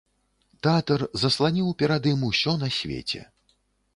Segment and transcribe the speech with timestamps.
[0.67, 3.21] Тэатр засланіў перад ім усё на свеце.